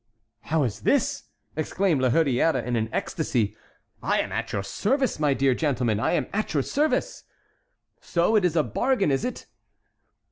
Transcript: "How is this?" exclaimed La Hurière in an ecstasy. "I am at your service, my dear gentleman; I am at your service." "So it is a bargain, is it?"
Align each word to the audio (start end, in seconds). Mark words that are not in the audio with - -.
"How 0.45 0.63
is 0.63 0.79
this?" 0.79 1.25
exclaimed 1.55 2.01
La 2.01 2.09
Hurière 2.09 2.65
in 2.65 2.75
an 2.75 2.89
ecstasy. 2.91 3.55
"I 4.01 4.19
am 4.19 4.31
at 4.31 4.51
your 4.51 4.63
service, 4.63 5.19
my 5.19 5.35
dear 5.35 5.53
gentleman; 5.53 5.99
I 5.99 6.13
am 6.13 6.25
at 6.33 6.55
your 6.55 6.63
service." 6.63 7.25
"So 7.99 8.35
it 8.35 8.43
is 8.43 8.55
a 8.55 8.63
bargain, 8.63 9.11
is 9.11 9.23
it?" 9.23 9.45